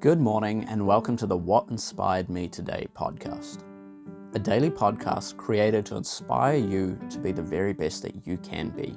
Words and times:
Good 0.00 0.20
morning, 0.20 0.64
and 0.68 0.86
welcome 0.86 1.16
to 1.16 1.26
the 1.26 1.36
What 1.36 1.70
Inspired 1.70 2.28
Me 2.28 2.46
Today 2.46 2.86
podcast, 2.94 3.64
a 4.32 4.38
daily 4.38 4.70
podcast 4.70 5.36
created 5.36 5.84
to 5.86 5.96
inspire 5.96 6.54
you 6.56 6.96
to 7.10 7.18
be 7.18 7.32
the 7.32 7.42
very 7.42 7.72
best 7.72 8.02
that 8.02 8.24
you 8.24 8.36
can 8.36 8.68
be. 8.68 8.94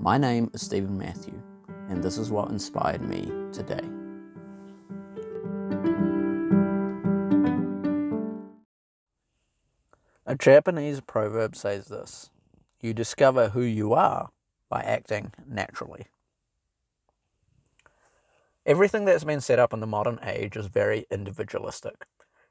My 0.00 0.18
name 0.18 0.50
is 0.52 0.62
Stephen 0.62 0.98
Matthew, 0.98 1.40
and 1.88 2.02
this 2.02 2.18
is 2.18 2.28
what 2.32 2.50
inspired 2.50 3.02
me 3.02 3.30
today. 3.52 3.86
A 10.26 10.34
Japanese 10.34 11.00
proverb 11.00 11.54
says 11.54 11.86
this 11.86 12.30
You 12.80 12.92
discover 12.94 13.50
who 13.50 13.62
you 13.62 13.92
are 13.92 14.30
by 14.68 14.80
acting 14.80 15.30
naturally. 15.46 16.06
Everything 18.66 19.06
that's 19.06 19.24
been 19.24 19.40
set 19.40 19.58
up 19.58 19.72
in 19.72 19.80
the 19.80 19.86
modern 19.86 20.20
age 20.22 20.54
is 20.54 20.66
very 20.66 21.06
individualistic. 21.10 22.04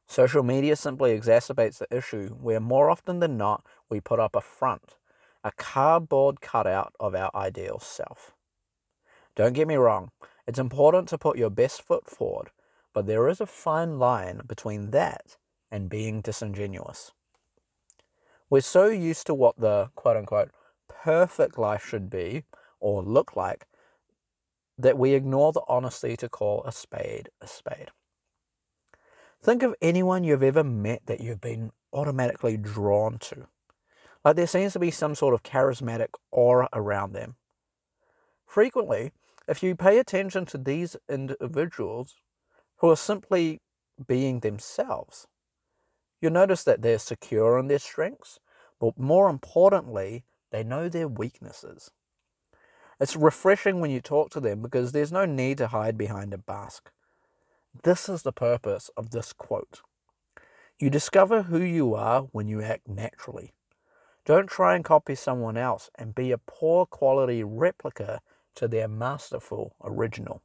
Social 0.08 0.41
media 0.41 0.76
simply 0.76 1.16
exacerbates 1.17 1.77
the 1.77 1.95
issue 1.95 2.30
where 2.30 2.59
more 2.59 2.90
often 2.90 3.20
than 3.20 3.38
not 3.38 3.63
we 3.90 4.00
put 4.00 4.20
up 4.20 4.36
a 4.36 4.41
front, 4.41 4.98
a 5.44 5.52
cardboard 5.52 6.41
cutout 6.41 6.94
of 7.00 7.14
our 7.14 7.30
ideal 7.36 7.77
self. 7.80 8.34
Don't 9.36 9.53
get 9.53 9.67
me 9.67 9.76
wrong, 9.76 10.09
it's 10.48 10.58
important 10.58 11.08
to 11.09 11.17
put 11.20 11.38
your 11.38 11.52
best 11.52 11.84
foot 11.84 12.09
forward, 12.09 12.50
but 12.91 13.05
there 13.05 13.28
is 13.28 13.39
a 13.39 13.45
fine 13.45 14.00
line 14.00 14.41
between 14.48 14.89
that 14.89 15.38
and 15.70 15.91
being 15.91 16.22
disingenuous. 16.22 17.12
We're 18.50 18.62
so 18.62 18.88
used 18.88 19.28
to 19.28 19.36
what 19.36 19.59
the 19.59 19.91
quote 19.94 20.17
unquote 20.17 20.50
perfect 20.88 21.59
life 21.59 21.86
should 21.86 22.09
be 22.09 22.45
or 22.80 23.03
look 23.03 23.36
like 23.36 23.67
that 24.79 24.97
we 24.97 25.13
ignore 25.13 25.51
the 25.51 25.61
honesty 25.67 26.16
to 26.16 26.30
call 26.30 26.63
a 26.63 26.72
spade 26.72 27.30
a 27.41 27.47
spade. 27.47 27.91
Think 29.44 29.61
of 29.61 29.75
anyone 29.81 30.23
you've 30.23 30.44
ever 30.44 30.63
met 30.63 31.05
that 31.05 31.21
you've 31.21 31.41
been 31.41 31.71
automatically 31.94 32.58
drawn 32.58 33.19
to. 33.19 33.47
Like 34.23 34.36
there 34.36 34.47
seems 34.47 34.73
to 34.73 34.80
be 34.80 34.91
some 34.91 35.16
sort 35.16 35.33
of 35.33 35.44
charismatic 35.44 36.09
aura 36.31 36.69
around 36.73 37.13
them. 37.13 37.36
Frequently, 38.45 39.11
if 39.47 39.61
you 39.61 39.75
pay 39.75 39.99
attention 39.99 40.45
to 40.47 40.58
these 40.58 40.95
individuals 41.09 42.16
who 42.77 42.89
are 42.89 42.95
simply 42.95 43.61
being 44.08 44.39
themselves, 44.39 45.27
you'll 46.21 46.31
notice 46.31 46.64
that 46.64 46.81
they're 46.81 46.99
secure 46.99 47.59
in 47.59 47.67
their 47.67 47.80
strengths, 47.80 48.39
but 48.80 48.97
more 48.97 49.30
importantly, 49.30 50.23
they 50.52 50.64
know 50.64 50.89
their 50.89 51.08
weaknesses. 51.08 51.91
It's 53.00 53.16
refreshing 53.16 53.80
when 53.80 53.92
you 53.92 54.02
talk 54.02 54.30
to 54.31 54.42
them 54.42 54.61
because 54.61 54.92
there's 54.92 55.11
no 55.11 55.25
need 55.25 55.58
to 55.59 55.67
hide 55.67 55.97
behind 55.97 56.33
a 56.33 56.44
mask. 56.47 56.92
This 57.83 58.09
is 58.09 58.23
the 58.23 58.33
purpose 58.33 58.89
of 58.97 59.11
this 59.11 59.31
quote. 59.31 59.81
You 60.80 60.89
discover 60.89 61.44
who 61.44 61.61
you 61.61 61.95
are 61.95 62.23
when 62.31 62.47
you 62.47 62.61
act 62.61 62.88
naturally. 62.88 63.53
Don't 64.25 64.50
try 64.50 64.75
and 64.75 64.83
copy 64.83 65.16
someone 65.16 65.55
else 65.55 65.89
and 65.95 66.14
be 66.14 66.31
a 66.31 66.38
poor 66.38 66.86
quality 66.86 67.44
replica 67.44 68.22
to 68.55 68.67
their 68.67 68.88
masterful 68.88 69.75
original. 69.83 70.42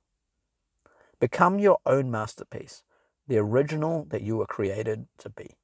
Become 1.19 1.59
your 1.59 1.79
own 1.85 2.11
masterpiece, 2.11 2.85
the 3.27 3.39
original 3.39 4.07
that 4.11 4.23
you 4.23 4.37
were 4.37 4.47
created 4.47 5.07
to 5.19 5.29
be. 5.29 5.57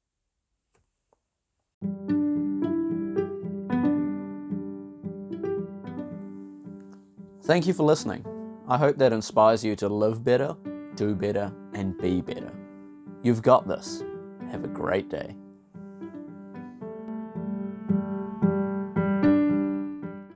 Thank 7.43 7.65
you 7.65 7.73
for 7.73 7.83
listening. 7.83 8.23
I 8.67 8.77
hope 8.77 8.97
that 8.97 9.11
inspires 9.11 9.63
you 9.63 9.75
to 9.77 9.89
live 9.89 10.23
better, 10.23 10.55
do 10.95 11.15
better, 11.15 11.51
and 11.73 11.97
be 11.97 12.21
better. 12.21 12.51
You've 13.23 13.41
got 13.41 13.67
this. 13.67 14.03
Have 14.51 14.63
a 14.63 14.67
great 14.67 15.09
day. 15.09 15.35